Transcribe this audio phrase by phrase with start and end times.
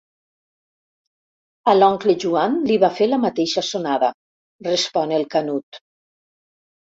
[1.73, 4.11] A l'oncle Joan li va fer la mateixa sonada,
[4.71, 5.81] respon el Canut.